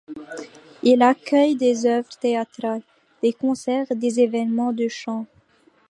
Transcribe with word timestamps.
Il 0.81 1.03
accueille 1.03 1.55
des 1.55 1.85
œuvres 1.85 2.09
théâtrales, 2.19 2.81
des 3.21 3.33
concerts 3.33 3.85
et 3.91 3.95
des 3.95 4.19
événements 4.19 4.73
de 4.73 4.87
chant. 4.87 5.27